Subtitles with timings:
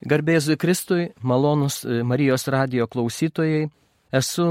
[0.00, 3.68] Garbėzui Kristui, malonus e, Marijos radio klausytojai,
[4.16, 4.46] esu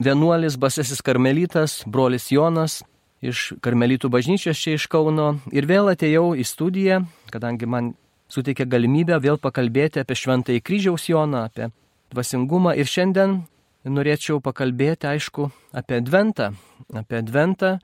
[0.00, 2.80] vienuolis Basesis Karmelitas, brolis Jonas
[3.20, 7.92] iš Karmelitų bažnyčios čia iš Kauno ir vėl atėjau į studiją, kadangi man
[8.32, 11.70] suteikė galimybę vėl pakalbėti apie Šventąjį kryžiaus Joną, apie
[12.14, 13.42] dvasingumą ir šiandien
[13.86, 16.54] norėčiau pakalbėti, aišku, apie Adventą.
[16.94, 17.76] Apie Adventą.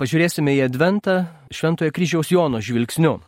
[0.00, 3.18] Pažiūrėsime į Adventą Šventojo kryžiaus Jono žvilgsniu.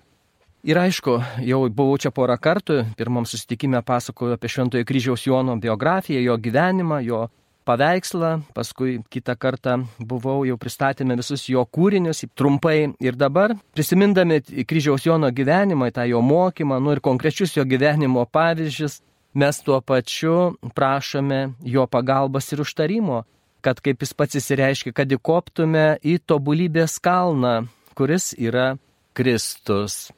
[0.62, 6.20] Ir aišku, jau buvau čia porą kartų, pirmam susitikime pasakoju apie Šventojo kryžiaus Jono biografiją,
[6.22, 7.24] jo gyvenimą, jo
[7.66, 15.08] paveikslą, paskui kitą kartą buvau jau pristatėme visus jo kūrinius trumpai ir dabar, prisimindami kryžiaus
[15.08, 19.00] Jono gyvenimą, tą jo mokymą, nu ir konkrečius jo gyvenimo pavyzdžius,
[19.34, 23.24] mes tuo pačiu prašome jo pagalbos ir užtarimo,
[23.66, 27.64] kad kaip jis pats įsireiškia, kad įkoptume į tobulybės kalną,
[27.98, 28.76] kuris yra
[29.10, 30.12] Kristus.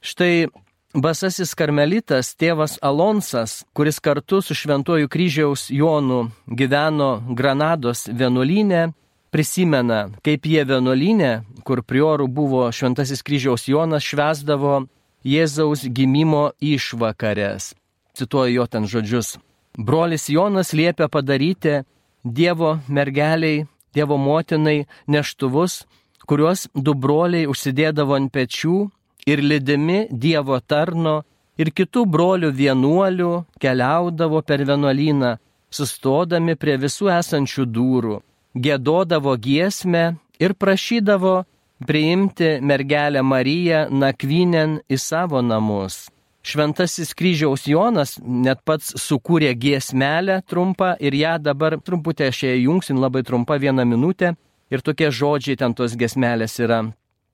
[0.00, 0.48] Štai
[0.96, 8.94] basasis karmelitas tėvas Alonsas, kuris kartu su šventuoju kryžiaus Jonu gyveno Granados vienuolynė,
[9.30, 11.32] prisimena, kaip jie vienuolynė,
[11.68, 14.86] kur priorų buvo šventasis kryžiaus Jonas, švesdavo
[15.20, 17.74] Jėzaus gimimo išvakarės.
[18.16, 19.36] Cituoju jo ten žodžius.
[19.76, 21.82] Brolis Jonas liepia padaryti
[22.24, 25.84] Dievo mergeliai, Dievo motinai neštuvus,
[26.24, 28.88] kuriuos du broliai užsidėdavo ant pečių
[29.26, 31.20] ir lydimi Dievo tarno
[31.60, 35.36] ir kitų brolių vienuolių keliaudavo per vienuolyną,
[35.70, 38.20] sustodami prie visų esančių durų,
[38.54, 40.04] gėdodavo giesmę
[40.40, 41.42] ir prašydavo
[41.86, 46.08] priimti mergelę Mariją nakvynėn į savo namus.
[46.40, 53.00] Šventasis kryžiaus Jonas net pats sukūrė giesmelę trumpą ir ją dabar trumputę aš ją jungsin
[53.00, 54.32] labai trumpa vieną minutę
[54.72, 56.80] ir tokie žodžiai ten tos giesmelės yra.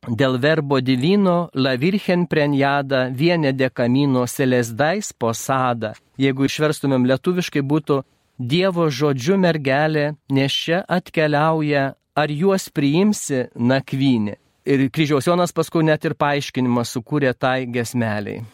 [0.07, 5.95] Dėl verbo divino la virgen prenjada viene de camino selesdais posada.
[6.17, 8.05] Jeigu išverstumėm lietuviškai būtų
[8.39, 14.37] Dievo žodžiu mergelė, nes čia atkeliauja, ar juos priimsi nakvynė.
[14.69, 18.45] Ir kryžiaus Jonas paskui net ir paaiškinimą sukūrė tai gesmeliai.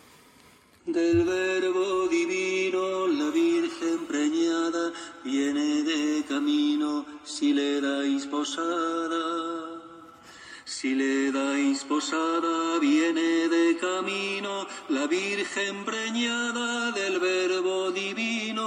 [0.87, 4.87] Del verbo divino la Virgen preñada
[5.25, 9.72] viene de camino si le dais posada.
[10.82, 18.66] Si le dais posada, viene de camino la Virgen preñada del Verbo divino.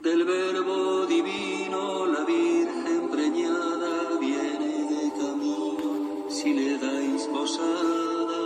[0.00, 6.30] Del Verbo divino, la Virgen preñada viene de camino.
[6.30, 8.42] Si le dais posada,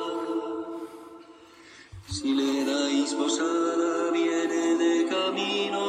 [2.11, 5.81] si le dais posada, viene de camino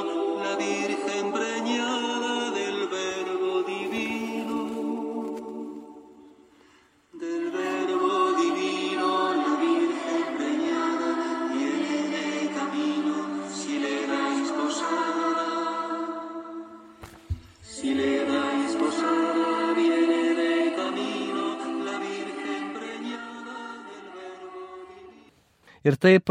[0.43, 2.68] la Virgen preñada del
[25.89, 26.29] Ir taip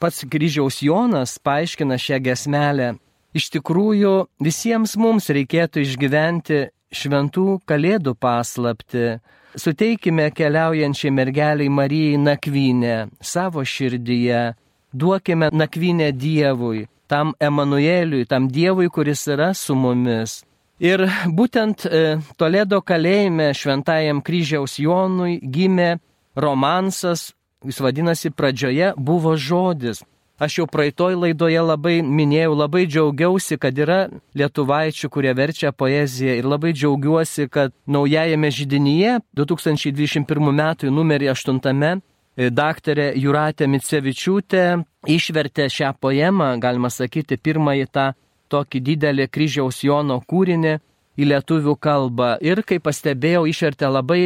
[0.00, 2.94] pats kryžiaus Jonas paaiškina šią gesmelę.
[3.36, 6.60] Iš tikrųjų, visiems mums reikėtų išgyventi
[6.96, 9.18] šventų kalėdų paslapti.
[9.56, 14.54] Suteikime keliaujančiai mergeliai Marijai nakvynę savo širdyje,
[14.92, 20.42] duokime nakvynę Dievui, tam Emanueliui, tam Dievui, kuris yra su mumis.
[20.80, 25.96] Ir būtent e, Toledo kalėjime šventajam kryžiaus Jonui gimė
[26.36, 27.32] romansas,
[27.66, 30.02] jis vadinasi, pradžioje buvo žodis.
[30.38, 34.02] Aš jau praeitoj laidoje labai minėjau, labai džiaugiausi, kad yra
[34.36, 40.66] lietuvaičių, kurie verčia poeziją ir labai džiaugiuosi, kad naujajame židinyje 2021 m.
[40.92, 42.02] numerį 8
[42.36, 44.64] daktarė Juratė Micevičiūtė
[45.08, 48.10] išvertė šią poemą, galima sakyti, pirmąjį tą
[48.52, 50.76] tokį didelį kryžiaus Jono kūrinį
[51.16, 52.36] į lietuvių kalbą.
[52.44, 54.20] Ir kaip pastebėjau, išvertė labai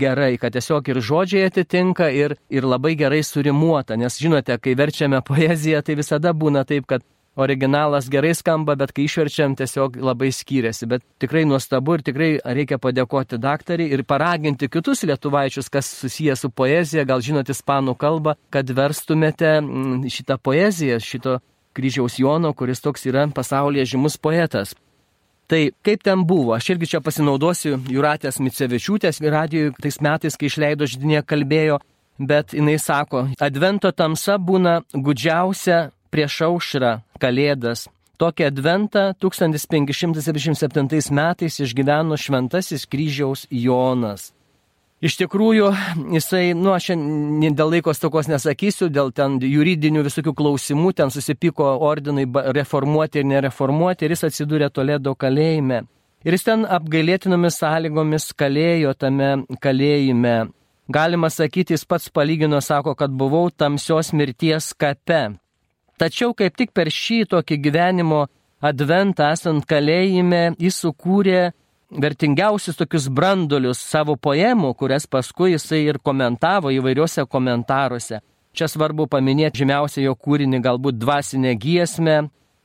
[0.00, 3.98] gerai, kad tiesiog ir žodžiai atitinka, ir, ir labai gerai surimuota.
[4.00, 9.06] Nes žinote, kai verčiame poeziją, tai visada būna taip, kad originalas gerai skamba, bet kai
[9.08, 10.86] išverčiam tiesiog labai skiriasi.
[10.90, 16.50] Bet tikrai nuostabu ir tikrai reikia padėkoti daktariai ir paraginti kitus lietuvaičius, kas susijęs su
[16.50, 19.56] poezija, gal žinote ispanų kalbą, kad verstumėte
[20.14, 21.40] šitą poeziją, šito
[21.74, 24.76] kryžiaus Jono, kuris toks yra pasaulyje žymus poetas.
[25.46, 30.88] Tai kaip ten buvo, aš irgi čia pasinaudosiu Juratės Micevičiūtės radijui tais metais, kai išleido
[30.88, 31.80] žydinė kalbėjo,
[32.18, 37.88] bet jinai sako, advento tamsa būna gudžiausia prieš aušrą kalėdas.
[38.22, 44.33] Tokį adventą 1577 metais išgyveno šventasis kryžiaus Jonas.
[45.04, 45.66] Iš tikrųjų,
[46.14, 52.24] jisai, nu, aš dėl laikos tokos nesakysiu, dėl ten juridinių visokių klausimų, ten susipiko ordinai
[52.56, 55.82] reformuoti ir nereformuoti ir jis atsidūrė Toledo kalėjime.
[56.24, 60.36] Ir jis ten apgailėtinomis sąlygomis kalėjo tame kalėjime.
[60.88, 65.34] Galima sakyti, jis pats palygino, sako, kad buvau tamsios mirties kape.
[66.00, 68.22] Tačiau kaip tik per šį tokį gyvenimo
[68.64, 71.50] adventą esant kalėjime, jis sukūrė
[72.00, 78.20] vertingiausius tokius brandulius savo poemų, kurias paskui jisai ir komentavo įvairiuose komentaruose.
[78.54, 82.18] Čia svarbu paminėti žymiausią jo kūrinį, galbūt dvasinę giesmę,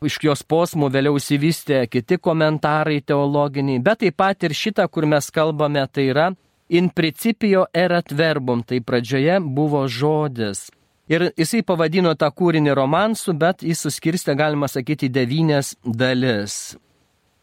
[0.06, 5.32] iš jos posmų vėliau įsivystė kiti komentarai teologiniai, bet taip pat ir šitą, kur mes
[5.34, 6.28] kalbame, tai yra
[6.70, 10.70] in principio erat verbum, tai pradžioje buvo žodis.
[11.10, 16.78] Ir jisai pavadino tą kūrinį romansu, bet jis suskirstė, galima sakyti, devynės dalis.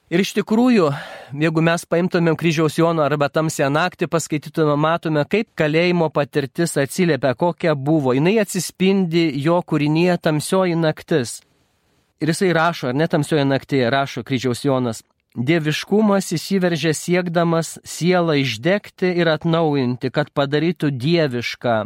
[0.06, 0.92] Ir iš tikrųjų,
[1.34, 7.74] jeigu mes paimtumėm kryžiaus Jono arba tamsią naktį, paskaitytume, matome, kaip kalėjimo patirtis atsiliepia, kokia
[7.74, 8.14] buvo.
[8.14, 11.40] Jis atsispindi jo kūrinėje tamsioji naktis.
[12.22, 15.02] Ir jisai rašo, ar ne tamsioji naktyje, rašo kryžiaus Jonas.
[15.34, 21.80] Dieviškumas įsiveržė siekdamas sielą išdegti ir atnaujinti, kad padarytų dievišką.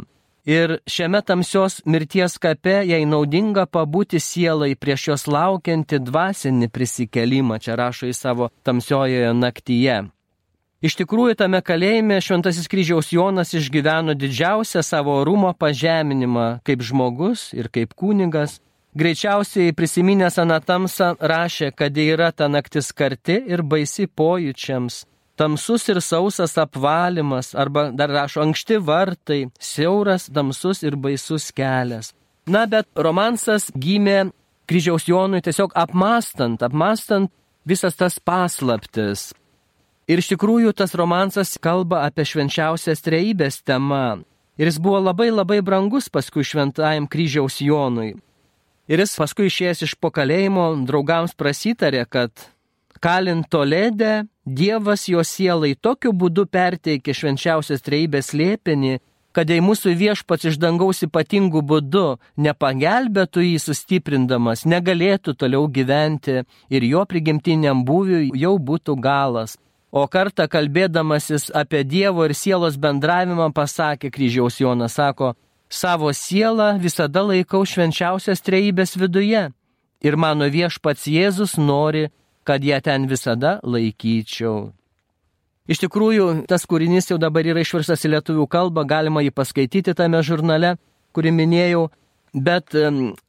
[0.45, 7.77] Ir šiame tamsios mirties kape jai naudinga pabūti sielai prieš jos laukianti dvasinį prisikelimą, čia
[7.77, 9.99] rašo į savo tamsiojoje naktyje.
[10.81, 17.69] Iš tikrųjų, tame kalėjime Šventasis kryžiaus Jonas išgyveno didžiausią savo rūmo pažeminimą kaip žmogus ir
[17.69, 18.57] kaip kunigas.
[18.97, 25.05] Greičiausiai prisiminęs Anatamsą rašė, kad yra ta naktis karti ir baisi pojūčiams,
[25.41, 32.13] tamsus ir sausas apvalimas, arba dar rašo ankšti vartai, siauras, tamsus ir baisus kelias.
[32.45, 34.31] Na, bet romansas gimė
[34.69, 37.31] kryžiaus Jonui tiesiog apmastant, apmastant
[37.65, 39.31] visas tas paslaptis.
[40.09, 44.21] Ir iš tikrųjų tas romansas kalba apie švenčiausias trejybės temą.
[44.61, 48.13] Ir jis buvo labai labai brangus paskui šventajam kryžiaus Jonui.
[48.91, 52.33] Ir jis paskui išėjęs iš pokalėjimo draugams prasitarė, kad
[53.01, 58.97] kalint Toledė Dievas jo sielai tokiu būdu perteikė švenčiausias treibės lėpenį,
[59.31, 62.05] kad jei mūsų viešpats iš dangaus ypatingų būdų
[62.45, 69.55] nepagelbėtų jį sustiprindamas, negalėtų toliau gyventi ir jo prigimtiniam būviui jau būtų galas.
[69.91, 75.33] O kartą kalbėdamasis apie Dievo ir sielos bendravimą pasakė kryžiaus Jonas, sako,
[75.69, 79.49] savo sielą visada laikau švenčiausias treibės viduje.
[80.01, 82.09] Ir mano viešpats Jėzus nori,
[82.51, 84.73] kad ją ten visada laikyčiau.
[85.71, 90.19] Iš tikrųjų, tas kūrinys jau dabar yra išverstas į lietuvių kalbą, galima jį paskaityti tame
[90.25, 90.73] žurnale,
[91.15, 91.85] kurį minėjau,
[92.35, 92.75] bet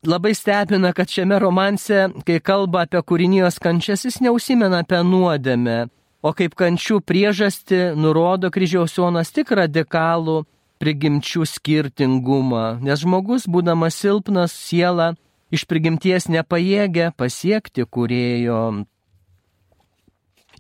[0.03, 5.79] labai stebina, kad šiame romanse, kai kalba apie kūrinijos kančias, jis neusimena apie nuodėmę,
[6.19, 10.41] o kaip kančių priežasti nurodo kryžiaus Jonas tik radikalų
[10.83, 15.13] prigimčių skirtingumą, nes žmogus, būdamas silpnas siela,
[15.55, 18.83] iš prigimties nepajėgia pasiekti kurėjo.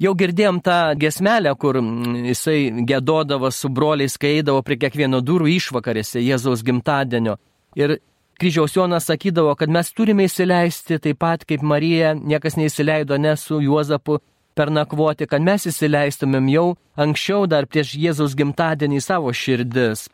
[0.00, 5.50] Jau girdėjom tą gesmelę, kur mm, jisai gėdodavo su broliais, kai eidavo prie kiekvieno durų
[5.58, 7.36] išvakarėse Jėzaus gimtadienio.
[7.76, 7.98] Ir
[8.40, 13.60] kryžiaus Jonas sakydavo, kad mes turime įsileisti taip pat kaip Marija, niekas neįsileido ne su
[13.60, 14.18] Juozapu
[14.56, 16.66] per nakvoti, kad mes įsileistumėm jau
[16.96, 20.08] anksčiau dar prieš Jėzaus gimtadienį savo širdis.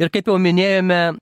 [0.00, 1.16] Ir kaip jau minėjome,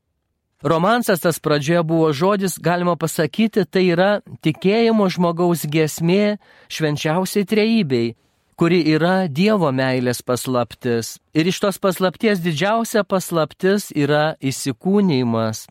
[0.63, 4.11] Romansas tas pradžioje buvo žodis, galima pasakyti, tai yra
[4.47, 6.39] tikėjimo žmogaus giesmė
[6.71, 8.13] švenčiausiai trejybei,
[8.55, 11.17] kuri yra Dievo meilės paslaptis.
[11.35, 15.67] Ir iš tos paslapties didžiausia paslaptis yra įsikūnymas.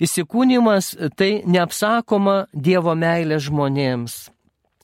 [0.00, 4.30] Įsikūnymas tai neapsakoma Dievo meilė žmonėms.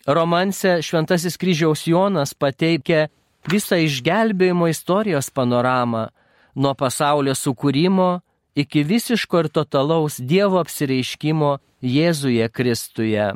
[0.07, 3.07] Romanse Šventasis kryžiaus Jonas pateikia
[3.49, 6.09] visą išgelbėjimo istorijos panoramą
[6.55, 8.19] nuo pasaulio sukūrimo
[8.55, 13.33] iki visiško ir totalaus Dievo apsireiškimo Jėzuje Kristuje.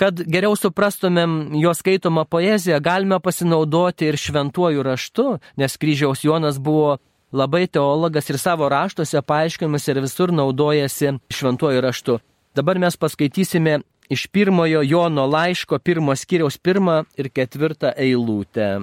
[0.00, 6.96] Kad geriau suprastumėm jo skaitomą poeziją, galime pasinaudoti ir šventuoju raštu, nes kryžiaus Jonas buvo
[7.32, 12.18] labai teologas ir savo raštuose paaiškinimus ir visur naudojasi šventuoju raštu.
[12.54, 13.80] Dabar mes paskaitysime
[14.12, 18.80] iš pirmojo Jono laiško pirmo skyriaus pirmą ir ketvirtą eilutę.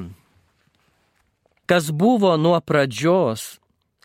[1.69, 3.59] Kas buvo nuo pradžios,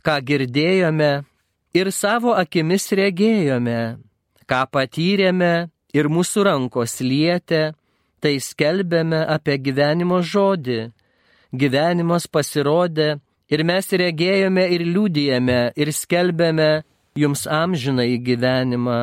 [0.05, 1.25] ką girdėjome,
[1.75, 3.99] ir savo akimis regėjome,
[4.47, 7.75] ką patyrėme ir mūsų rankos lietė,
[8.23, 10.93] tai skelbėme apie gyvenimo žodį.
[11.55, 13.19] Gyvenimas pasirodė
[13.53, 16.71] ir mes regėjome ir liūdėjome ir skelbėme
[17.19, 19.01] jums amžiną į gyvenimą,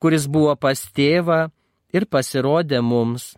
[0.00, 1.46] kuris buvo pas tėvą
[1.94, 3.34] ir pasirodė mums.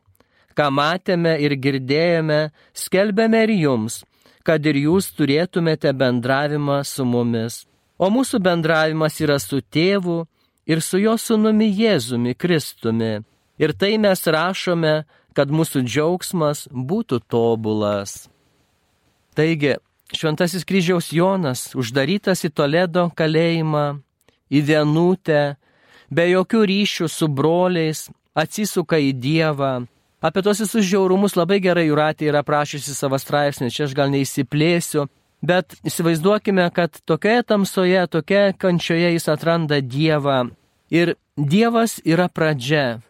[0.56, 4.02] Ką matėme ir girdėjome, skelbėme ir jums,
[4.44, 7.62] kad ir jūs turėtumėte bendravimą su mumis.
[8.02, 10.24] O mūsų bendravimas yra su tėvu
[10.66, 13.20] ir su jo sunumi Jėzumi Kristumi.
[13.62, 15.04] Ir tai mes rašome,
[15.36, 18.26] kad mūsų džiaugsmas būtų tobulas.
[19.38, 19.76] Taigi,
[20.12, 23.84] Šventasis kryžiaus Jonas, uždarytas į Toledo kalėjimą,
[24.52, 25.54] į vienutę,
[26.12, 29.72] be jokių ryšių su broliais, atsisuka į Dievą.
[30.20, 35.06] Apie tos visus žiaurumus labai gerai Juratė yra prašysi savo straipsnį, čia aš gal neįsiplėsiu,
[35.42, 40.52] bet įsivaizduokime, kad tokioje tamsoje, tokioje kančioje jis atranda Dievą.
[40.90, 43.02] Ir Dievas yra pradžia.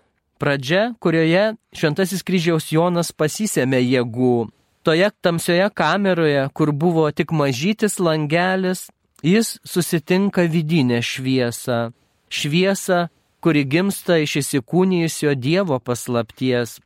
[0.43, 4.51] Pradžia, kurioje Šventasis kryžiaus Jonas pasisėmė jėgų
[4.83, 8.91] toje tamsioje kameroje, kur buvo tik mažytis langelis,
[9.23, 11.93] jis susitinka vidinę šviesą.
[12.29, 13.09] Šviesą,
[13.43, 16.81] kuri gimsta iš įsikūnijusio Dievo paslapties.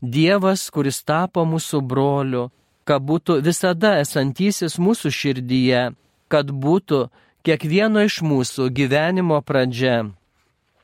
[0.00, 2.48] Dievas, kuris tapo mūsų broliu,
[2.86, 5.82] kad būtų visada esantysis mūsų širdyje,
[6.30, 7.08] kad būtų
[7.46, 10.12] kiekvieno iš mūsų gyvenimo pradžia.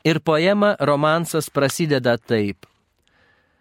[0.02, 2.66] Ir poema romansas prasideda taip.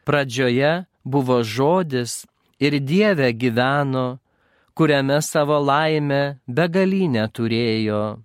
[0.05, 2.25] Pradžioje buvo žodis
[2.57, 4.17] ir Dieve gyveno,
[4.74, 8.17] kuriame savo laimę begalinę turėjo.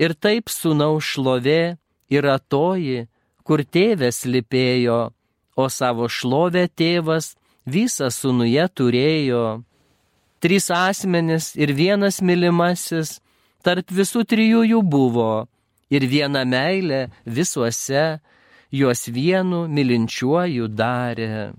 [0.00, 1.76] Ir taip sūnau šlovė
[2.10, 3.06] yra toji,
[3.46, 5.00] kur tėvės lipėjo,
[5.54, 7.36] o savo šlovę tėvas
[7.74, 9.62] visą sūnuje turėjo.
[10.40, 13.18] Trys asmenis ir vienas mylimasis,
[13.64, 15.32] tarp visų trijų jų buvo,
[15.90, 18.20] ir viena meilė visuose,
[18.72, 21.50] juos vienu mylinčiuoju darė.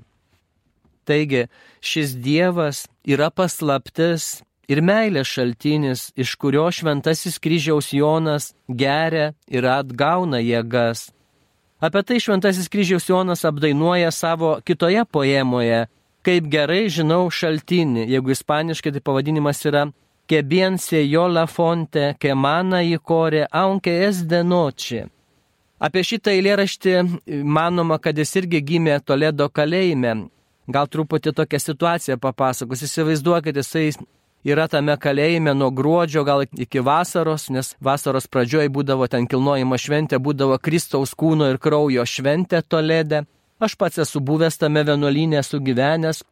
[1.05, 1.47] Taigi,
[1.81, 4.41] šis Dievas yra paslaptis
[4.71, 11.09] ir meilės šaltinis, iš kurio šventasis kryžiaus Jonas geria ir atgauna jėgas.
[11.81, 15.87] Apie tai šventasis kryžiaus Jonas apdainuoja savo kitoje poemoje,
[16.25, 19.87] kaip gerai žinau šaltinį, jeigu ispaniškai tai pavadinimas yra
[20.31, 25.09] que bien se yo la fonte, que mana y core, aunque es de noche.
[25.81, 26.93] Apie šitą eilėraštį
[27.43, 30.13] manoma, kad jis irgi gimė Toledo kalėjime,
[30.71, 32.85] gal truputį tokią situaciją papasakos.
[32.85, 33.89] Įsivaizduokite, jisai
[34.47, 40.21] yra tame kalėjime nuo gruodžio gal iki vasaros, nes vasaros pradžioje būdavo ten kilnojimo šventė,
[40.21, 43.25] būdavo Kristaus kūno ir kraujo šventė Toledė.
[43.61, 46.23] Aš pats esu buvęs tame vienuolynė, esu gyvenęs.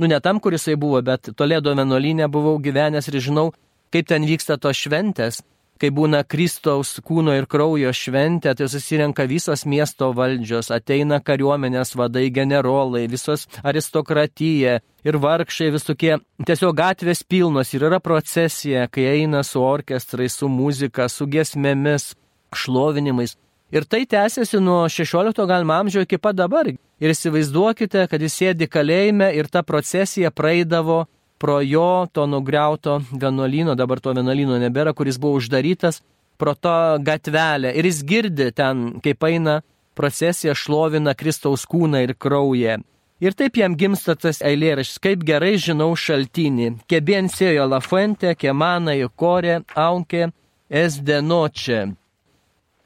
[0.00, 3.50] Nu, ne tam, kuris jisai buvo, bet Toledo vienuolynė buvau gyvenęs ir žinau,
[3.92, 5.42] kaip ten vyksta tos šventės
[5.82, 12.28] kai būna Kristaus kūno ir kraujo šventė, tai susirenka visos miesto valdžios, ateina kariuomenės vadai,
[12.30, 16.14] generolai, visos aristokratija ir vargšai visokie,
[16.46, 22.12] tiesiog gatvės pilnos ir yra procesija, kai eina su orkestrai, su muzika, su giesmėmis,
[22.54, 23.34] šlovinimais.
[23.72, 26.68] Ir tai tęsiasi nuo 16 galima amžiaus iki pat dabar.
[27.00, 31.06] Ir įsivaizduokite, kad jis sėdi kalėjime ir ta procesija praeidavo
[31.40, 36.02] pro jo to nugriauto vienuolyno, dabar to vienuolyno nebėra, kuris buvo uždarytas,
[36.36, 37.72] pro to gatvelę.
[37.72, 39.62] Ir jis girdi ten, kaip eina
[39.96, 42.76] procesija šlovina Kristaus kūną ir kraują.
[43.24, 46.68] Ir taip jam gimsta tas eilėraštis, kaip gerai žinau šaltinį.
[46.90, 50.28] Kebien sėjo la fuente, kemana į korę, aunke,
[50.68, 51.84] es de noche.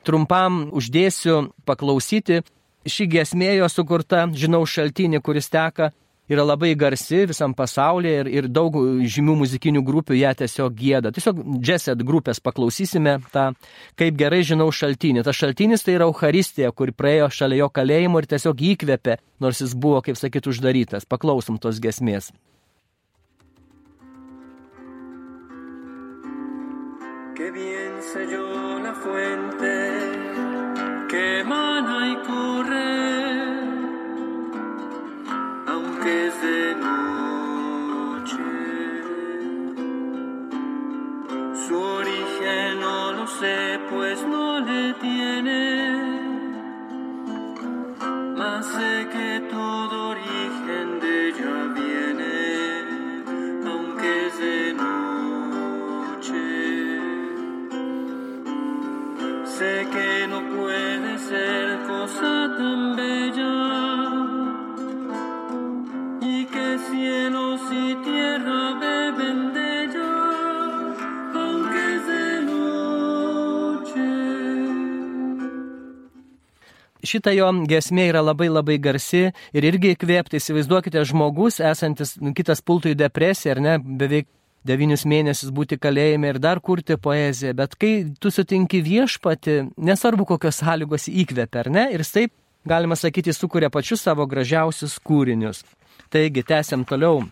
[0.07, 2.43] Trumpam uždėsiu paklausyti.
[2.87, 5.91] Ši gesmėjo sukurta, žinau šaltinį, kuris teka
[6.29, 8.75] yra labai garsi visam pasaulyje ir, ir daug
[9.07, 11.13] žymių muzikinių grupių ją tiesiog gėda.
[11.15, 13.49] Tiesiog Jesset grupės paklausysime tą,
[13.99, 15.25] kaip gerai žinau šaltinį.
[15.27, 19.75] Tas šaltinis tai yra Euharistija, kur praėjo šalia jo kalėjimo ir tiesiog įkvėpė, nors jis
[19.75, 21.07] buvo, kaip sakyt, uždarytas.
[21.07, 22.33] Paklausom tos gesmės.
[27.37, 29.96] Que bien selló la fuente
[31.09, 33.27] que emana y corre
[36.03, 38.37] que es de noche.
[41.67, 45.16] Su origen no lo sé, pues no le tiene.
[77.07, 82.65] Šita jo gesmė yra labai labai garsi ir irgi įkvėpti, įsivaizduokite, žmogus esantis, nu, kitas
[82.67, 84.29] pultų į depresiją, ar ne, beveik
[84.67, 90.61] devynius mėnesius būti kalėjime ir dar kurti poeziją, bet kai tu sutinki viešpati, nesvarbu kokios
[90.63, 92.35] sąlygos įkvėpia, ar ne, ir taip,
[92.67, 95.63] galima sakyti, sukuria pačius savo gražiausius kūrinius.
[96.11, 97.25] Taigi, tęsiam toliau.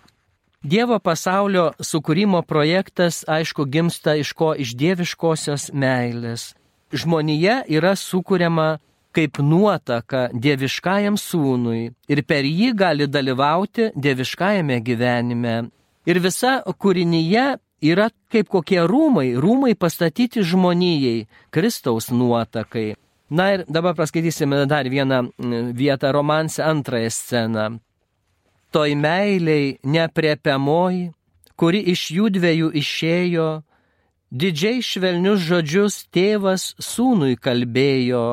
[0.65, 6.55] Dievo pasaulio sukūrimo projektas, aišku, gimsta iš ko iš dieviškosios meilės.
[6.95, 8.79] Žmonija yra sukūriama
[9.15, 15.55] kaip nuotaka dieviškajam sūnui ir per jį gali dalyvauti dieviškajame gyvenime.
[16.05, 17.47] Ir visa kūrinyje
[17.85, 22.95] yra kaip kokie rūmai, rūmai pastatyti žmonijai, Kristaus nuotakai.
[23.31, 25.31] Na ir dabar paskaitysime dar vieną
[25.75, 27.79] vietą romanse, antrąją sceną.
[28.71, 31.13] Toj meiliai nepriepiamoji,
[31.57, 33.49] kuri iš jų dviejų išėjo,
[34.35, 38.27] didžiai švelnius žodžius tėvas sūnui kalbėjo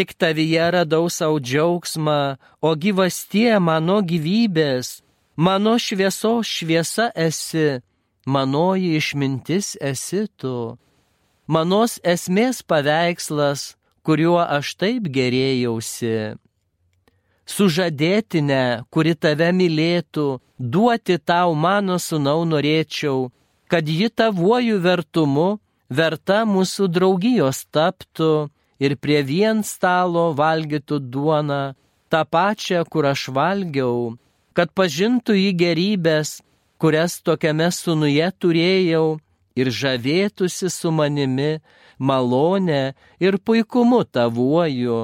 [0.00, 2.20] tik tavyje radau savo džiaugsmą,
[2.64, 5.02] o gyvastie mano gyvybės,
[5.36, 7.82] mano šviesos šviesa esi,
[8.24, 10.78] manoji išmintis esi tu,
[11.44, 16.14] manos esmės paveikslas, kuriuo aš taip gerėjausi.
[17.54, 23.28] Sužadėtinę, kuri tave mylėtų, duoti tau mano sunau norėčiau,
[23.68, 25.50] kad ji tavuoju vertumu
[25.92, 28.48] verta mūsų draugijos taptų
[28.80, 31.62] ir prie vien stalo valgytų duoną,
[32.10, 34.16] tą pačią, kur aš valgiau,
[34.56, 36.40] kad pažintų į gerybės,
[36.80, 39.20] kurias tokiame sunuje turėjau
[39.60, 41.60] ir žavėtųsi su manimi
[41.98, 45.00] malonę ir puikumu tavuoju.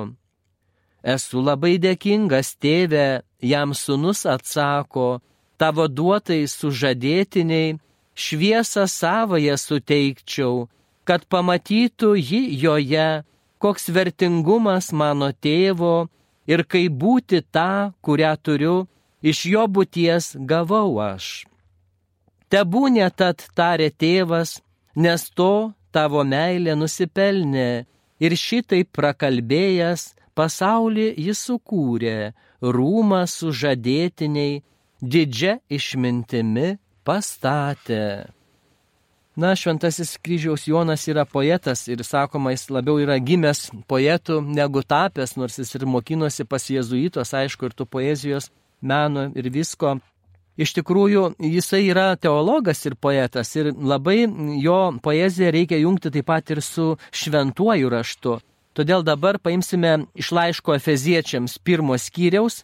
[1.14, 5.20] Esu labai dėkingas tėve, jam sunus atsako,
[5.60, 7.76] tavo duotai sužadėtiniai,
[8.16, 10.66] šviesą savoje suteikčiau,
[11.06, 13.08] kad pamatytų ji joje
[13.62, 16.08] koks vertingumas mano tėvo
[16.50, 18.76] ir kaip būti tą, kurią turiu,
[19.22, 21.46] iš jo būties gavau aš.
[22.52, 24.60] Tebūnė tad tarė tėvas,
[24.94, 27.70] nes to tavo meilė nusipelnė
[28.22, 32.32] ir šitaip prakalbėjęs pasaulį jis sukūrė,
[32.62, 34.62] rūmą sužadėtiniai,
[35.02, 38.35] didžia išmintimi pastatė.
[39.36, 45.34] Na, šventasis kryžiaus Jonas yra poetas ir sakoma, jis labiau yra gimęs poetų negu tapęs,
[45.36, 48.48] nors jis ir mokinosi pas jėzuitos, aišku, ir tų poezijos,
[48.80, 49.98] meno ir visko.
[50.56, 54.22] Iš tikrųjų, jisai yra teologas ir poetas ir labai
[54.64, 58.38] jo poeziją reikia jungti taip pat ir su šventuoju raštu.
[58.72, 62.62] Todėl dabar paimsime iš laiško Efeziečiams pirmos skyriaus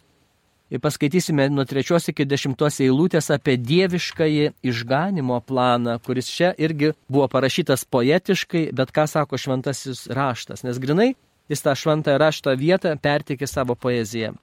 [0.73, 7.27] ir paskaitysime nuo trečios iki dešimtos eilutės apie dieviškąjį išganimo planą, kuris čia irgi buvo
[7.29, 11.13] parašytas poetiškai, bet ką sako šventasis raštas, nes grinai
[11.51, 14.33] jis tą šventąją raštą vietą pertikė savo poeziją.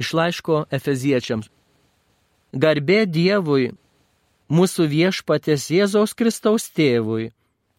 [0.00, 1.50] Iš laiško Efeziečiams.
[2.54, 3.74] Garbė Dievui,
[4.48, 7.28] mūsų viešpatės Jėzaus Kristaus tėvui,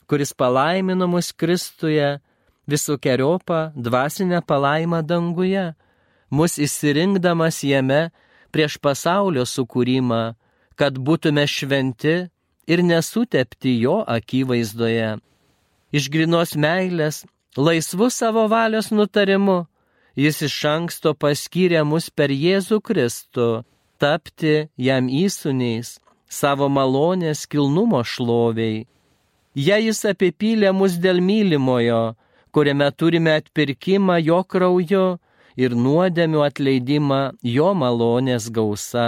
[0.05, 2.19] kuris palaimino mus Kristuje
[2.69, 5.71] visų keriopą dvasinę palaimą danguje
[6.37, 8.01] mus įsirinkdamas jame
[8.53, 10.23] prieš pasaulio sukūrimą,
[10.79, 12.15] kad būtume šventi
[12.71, 15.15] ir nesutepti jo akivaizdoje.
[15.95, 17.23] Iš grinos meilės,
[17.57, 19.65] laisvu savo valios nutarimu,
[20.15, 23.49] jis iš anksto paskyrė mus per Jėzų Kristų,
[24.01, 28.85] tapti jam įsūniais, savo malonės kilnumo šloviai.
[29.55, 32.15] Jei jis apipylė mus dėl mylimojo,
[32.51, 35.05] kuriame turime atpirkimą jo krauju,
[35.57, 37.21] ir nuodėmių atleidimą
[37.55, 39.07] jo malonės gausa.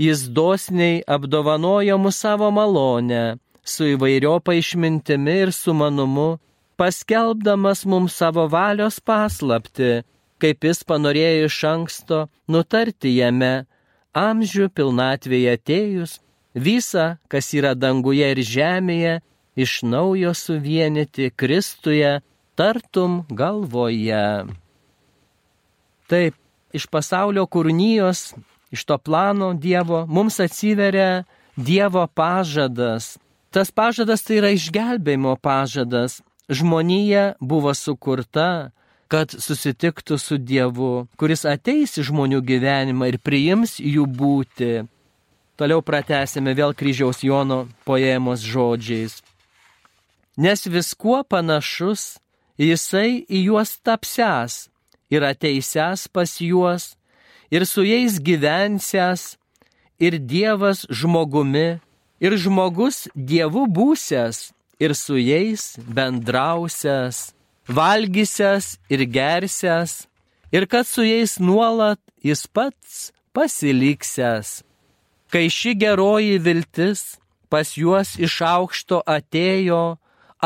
[0.00, 6.40] Jis dosniai apdovanojo mus savo malonę, su įvairiopa išmintimi ir sumanumu,
[6.80, 10.02] paskelbdamas mums savo valios paslapti,
[10.42, 13.52] kaip jis panorėjo iš anksto nutarti jame,
[14.18, 16.16] amžių pilnatvėje atėjus,
[16.54, 19.20] visą, kas yra danguje ir žemėje,
[19.56, 22.20] iš naujo suvienyti Kristuje,
[22.56, 24.26] tartum galvoje.
[26.12, 26.36] Taip,
[26.76, 28.34] iš pasaulio kūrinijos,
[28.72, 31.24] iš to plano Dievo mums atsiveria
[31.56, 33.16] Dievo pažadas.
[33.52, 36.20] Tas pažadas tai yra išgelbėjimo pažadas.
[36.52, 38.72] Žmonija buvo sukurta,
[39.12, 44.72] kad susitiktų su Dievu, kuris ateis į žmonių gyvenimą ir priims jų būti.
[45.60, 49.20] Toliau pratęsime vėl kryžiaus Jono poemos žodžiais.
[50.40, 52.16] Nes viskuo panašus
[52.56, 54.71] jisai į juos tapsęs,
[55.12, 56.96] ir ateisęs pas juos,
[57.52, 59.36] ir su jais gyvensęs,
[60.00, 61.80] ir Dievas žmogumi,
[62.24, 64.38] ir žmogus Dievu būsęs,
[64.80, 67.34] ir su jais bendrausias,
[67.68, 69.92] valgysęs ir gersęs,
[70.56, 74.62] ir kad su jais nuolat jis pats pasiliksęs.
[75.32, 77.00] Kai ši geroji viltis
[77.52, 79.84] pas juos iš aukšto atėjo,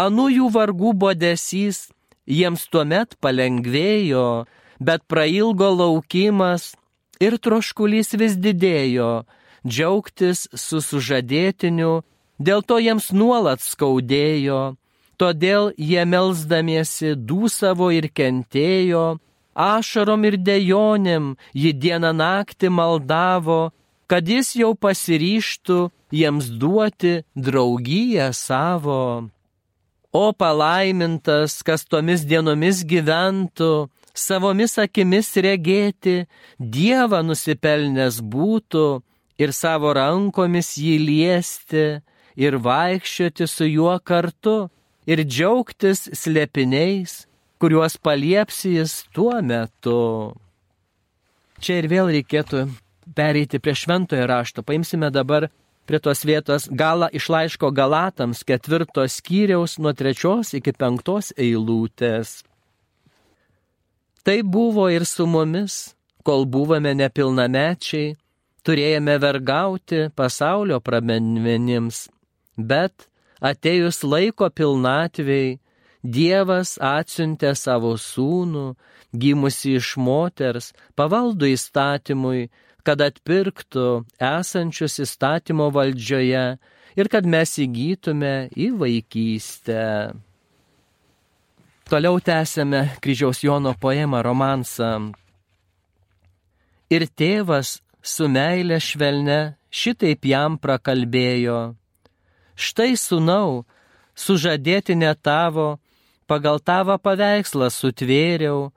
[0.05, 1.88] anų jų vargų bodesys
[2.26, 4.46] jiems tuomet palengvėjo,
[4.81, 6.75] bet prailgo laukimas
[7.21, 9.25] ir troškulys vis didėjo
[9.67, 12.03] džiaugtis su sužadėtiniu,
[12.39, 14.77] dėl to jiems nuolat skaudėjo,
[15.21, 19.19] todėl jie melzdamiesi dūsavo ir kentėjo,
[19.57, 23.73] ašarom ir dejonėm jį dieną naktį maldavo,
[24.07, 25.79] kad jis jau pasiryštų
[26.15, 29.31] jiems duoti draugiją savo.
[30.17, 36.26] O palaimintas, kas tomis dienomis gyventų, savomis akimis regėti,
[36.59, 38.87] Dievą nusipelnęs būtų
[39.42, 41.87] ir savo rankomis jį liesti
[42.37, 44.57] ir vaikščioti su juo kartu
[45.07, 47.24] ir džiaugtis slėpiniais,
[47.61, 50.35] kuriuos palieps jis tuo metu.
[51.61, 52.66] Čia ir vėl reikėtų
[53.16, 54.64] pereiti prie šventojo rašto.
[54.66, 55.48] Paimsime dabar
[55.88, 62.42] prie tos vietos galą iš laiško Galatams ketvirtos skyriaus nuo trečios iki penktos eilutės.
[64.27, 65.95] Tai buvo ir su mumis,
[66.27, 68.17] kol buvome nepilnamečiai,
[68.67, 72.09] turėjome vergauti pasaulio pramenmenims,
[72.59, 73.07] bet
[73.39, 75.61] atėjus laiko pilnatvėjai,
[76.07, 78.67] Dievas atsiuntė savo sūnų,
[79.11, 82.45] gimusi iš moters, pavaldų įstatymui,
[82.87, 83.89] kad atpirktų
[84.23, 86.47] esančius įstatymo valdžioje
[86.99, 89.83] ir kad mes įgytume į vaikystę.
[91.87, 95.12] Toliau tęsėme kryžiaus Jono poemą romansą.
[96.90, 99.37] Ir tėvas su meilė švelne
[99.70, 101.77] šitaip jam prakalbėjo.
[102.59, 103.62] Štai sunau,
[104.18, 105.77] sužadėti ne tavo,
[106.27, 108.72] pagal tavo paveikslą sutvėriau,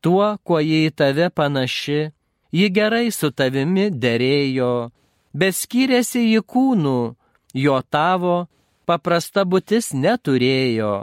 [0.00, 2.00] tuo, kuo jį į tave panaši,
[2.56, 4.88] ji gerai su tavimi dėrėjo,
[5.36, 6.98] bet skiriasi į kūnų,
[7.60, 8.40] jo tavo
[8.88, 10.96] paprasta būtis neturėjo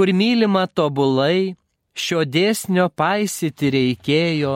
[0.00, 1.56] kur mylima tobulai,
[1.92, 4.52] šio dėsnio paisyti reikėjo,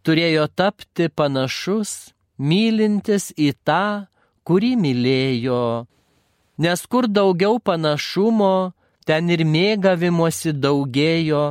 [0.00, 1.90] turėjo tapti panašus,
[2.40, 4.06] mylintis į tą,
[4.48, 5.66] kurį mylėjo.
[6.64, 8.72] Nes kur daugiau panašumo,
[9.04, 11.42] ten ir mėgavimosi daugėjo,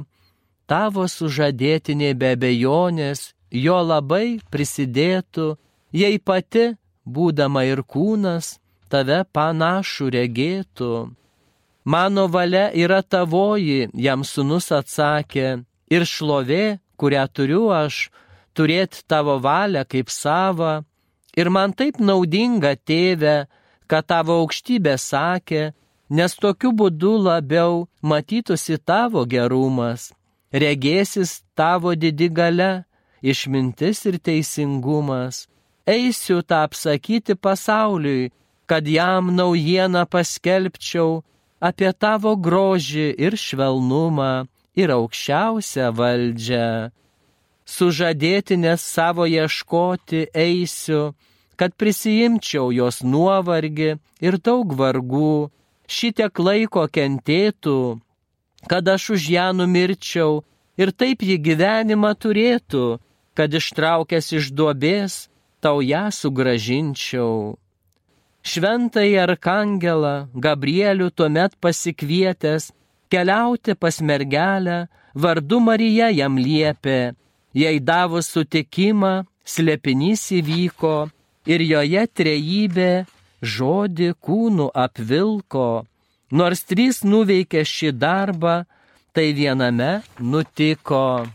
[0.66, 3.22] tavo sužadėtinė be bejonės
[3.66, 5.52] jo labai prisidėtų,
[5.94, 6.66] jei pati,
[7.06, 8.56] būdama ir kūnas,
[8.90, 10.92] tave panašų regėtų.
[11.86, 15.62] Mano valia yra tavoji, jam sunus atsakė,
[15.94, 18.10] ir šlovė, kurią turiu aš,
[18.58, 20.82] turėti tavo valią kaip savo,
[21.38, 23.46] ir man taip naudinga, tėve,
[23.86, 25.64] kad tavo aukštybė sakė,
[26.10, 30.10] nes tokiu būdu labiau matytųsi tavo gerumas,
[30.50, 32.86] regėsis tavo didi gale,
[33.22, 35.46] išmintis ir teisingumas.
[35.86, 38.32] Eisiu tą apsakyti pasauliui,
[38.66, 41.22] kad jam naujieną paskelbčiau,
[41.68, 44.46] apie tavo grožį ir švelnumą
[44.78, 46.70] ir aukščiausią valdžią.
[47.66, 51.16] Sužadėtinės savo ieškoti eisiu,
[51.58, 55.50] kad prisijimčiau jos nuovargį ir daug vargų,
[55.90, 57.80] šitiek laiko kentėtų,
[58.70, 60.44] kad aš už ją numirčiau
[60.78, 62.86] ir taip ji gyvenimą turėtų,
[63.34, 65.26] kad ištraukęs iš duobės
[65.64, 67.58] tau ją sugražinčiau.
[68.46, 72.70] Šventąjį arkangelą Gabrielių tuomet pasikvietęs
[73.10, 77.16] keliauti pas mergelę, vardu Marija jam liepė,
[77.58, 80.96] jai davus sutikimą, slėpinys įvyko
[81.50, 82.92] ir joje trejybė
[83.42, 85.86] žodį kūnų apvilko.
[86.32, 88.56] Nors trys nuveikė šį darbą,
[89.14, 91.26] tai viename nutiko.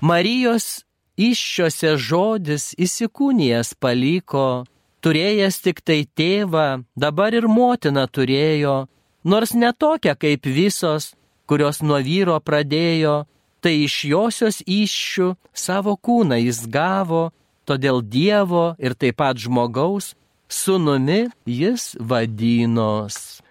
[0.00, 0.84] Marijos
[1.18, 4.66] iššiose žodis įsikūnijas paliko
[5.04, 8.76] turėjęs tik tai tėvą, dabar ir motiną turėjo,
[9.24, 11.12] nors netokia kaip visos,
[11.48, 13.24] kurios nuo vyro pradėjo,
[13.62, 17.28] tai iš josios iššių savo kūną jis gavo,
[17.68, 20.14] todėl Dievo ir taip pat žmogaus
[20.48, 23.42] sunumi jis vadinos.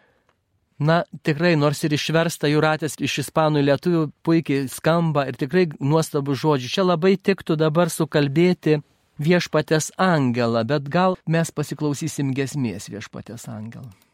[0.77, 6.69] Na, tikrai, nors ir išversta jūratės iš ispanų lietuvių puikiai skamba ir tikrai nuostabų žodžių.
[6.69, 8.77] Čia labai tiktų dabar sukalbėti
[9.19, 14.06] viešpatės angelą, bet gal mes pasiklausysim gesmės viešpatės angelą.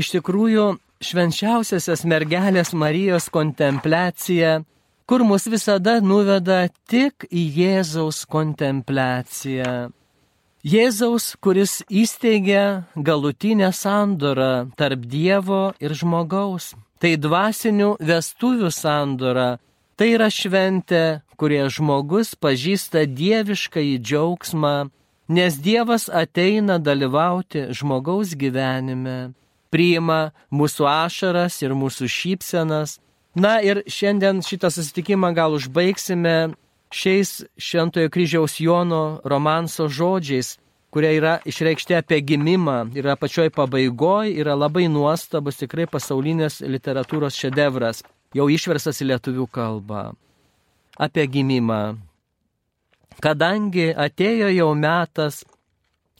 [0.00, 4.60] Iš tikrųjų, švenčiausiasios mergelės Marijos kontempliacija,
[5.04, 9.90] kur mus visada nuveda tik į Jėzaus kontempliaciją.
[10.64, 16.70] Jėzaus, kuris įsteigia galutinę sandorą tarp Dievo ir žmogaus.
[17.00, 19.58] Tai dvasinių vestuvių sandora,
[19.96, 24.74] tai yra šventė, kurie žmogus pažįsta dievišką į džiaugsmą,
[25.32, 29.18] nes Dievas ateina dalyvauti žmogaus gyvenime
[29.70, 32.98] priima mūsų ašaras ir mūsų šypsenas.
[33.34, 36.52] Na ir šiandien šitą susitikimą gal užbaigsime
[36.90, 40.58] šiais Šventojo kryžiaus Jono romanso žodžiais,
[40.90, 48.02] kurie yra išreikšti apie gimimą, yra pačioj pabaigoje, yra labai nuostabus, tikrai pasaulinės literatūros šedevras,
[48.34, 50.10] jau išversas į lietuvių kalbą.
[50.98, 51.96] Apie gimimą.
[53.22, 55.44] Kadangi atėjo jau metas,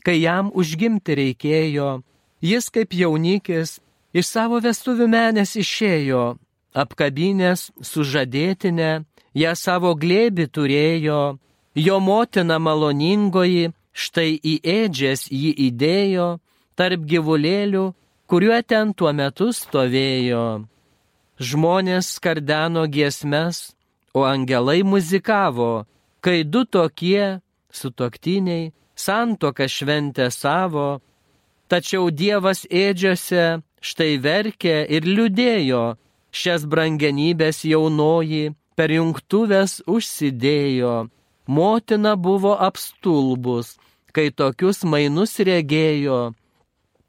[0.06, 1.90] kai jam užgimti reikėjo,
[2.40, 3.79] Jis kaip jaunikis
[4.16, 6.38] iš savo vestuvių menės išėjo,
[6.72, 11.38] apkabinės sužadėtinę, ją savo glėbi turėjo,
[11.74, 16.29] jo motina maloningoji, štai į ėdžės jį įdėjo,
[16.79, 17.85] tarp gyvulėlių,
[18.31, 20.64] kuriuo ten tuo metu stovėjo.
[21.40, 23.74] Žmonės skardeno giesmes,
[24.16, 25.87] o angelai muzikavo,
[26.24, 27.40] kai du tokie,
[27.72, 31.00] sutoktiniai, santoką šventę savo,
[31.70, 35.83] Tačiau Dievas ėdžiose štai verkė ir liūdėjo,
[36.35, 40.96] šias brangenybės jaunoji per jungtuvės užsidėjo.
[41.46, 43.76] Motina buvo apstulbus,
[44.14, 46.20] kai tokius mainus regėjo.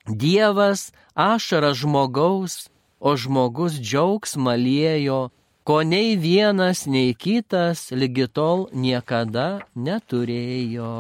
[0.06, 2.70] Dievas ašara žmogaus,
[3.02, 5.22] o žmogus džiaugsmą liejo,
[5.66, 10.98] ko nei vienas, nei kitas lygi tol niekada neturėjo.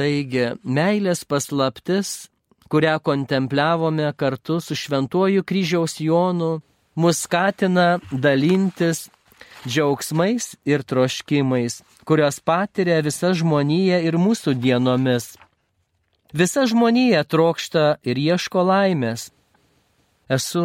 [0.00, 2.30] Taigi, meilės paslaptis,
[2.72, 6.62] kurią kontempliavome kartu su šventuoju kryžiaus Jonu,
[6.96, 9.10] mus skatina dalintis
[9.66, 15.34] džiaugsmais ir troškimais, kurios patiria visa žmonija ir mūsų dienomis.
[16.32, 19.28] Visa žmonija trokšta ir ieško laimės.
[20.32, 20.64] Esu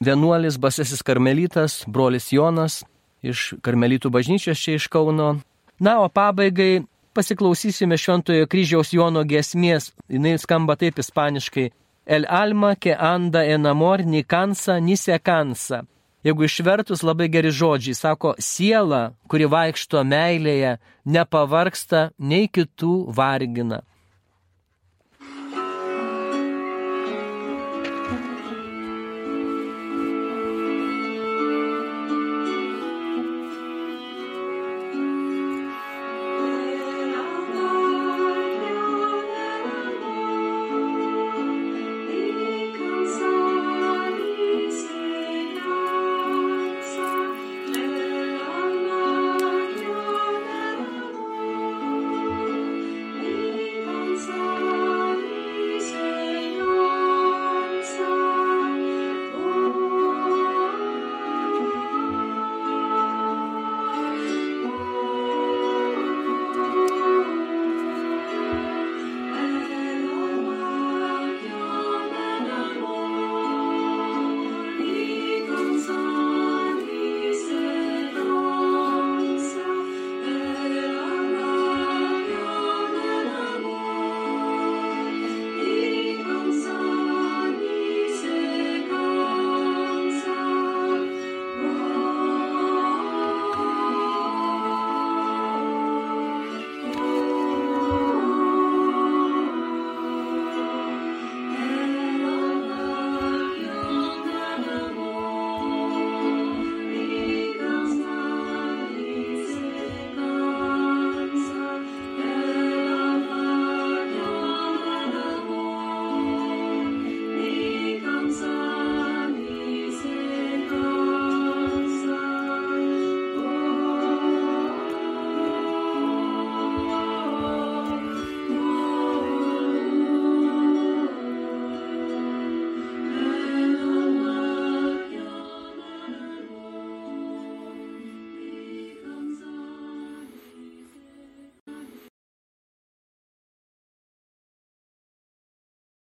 [0.00, 2.80] vienuolis basesis karmelitas, brolis Jonas
[3.20, 5.34] iš karmelitų bažnyčios čia iš Kauno.
[5.76, 9.90] Na, o pabaigai pasiklausysime Šventojo kryžiaus Jono giesmės.
[10.08, 11.70] Jis skamba taip ispaniškai.
[12.06, 15.84] El alma que anda en amor ni cansa ni se cansa.
[16.24, 20.74] Jeigu išvertus labai geri žodžiai, sako, siela, kuri vaikšto meilėje,
[21.08, 23.80] nepavarksta, nei kitų vargina.